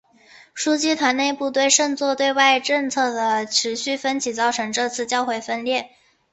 [0.57, 5.91] 枢机团内部对圣座对外政策的持续分歧造成这次教会分裂。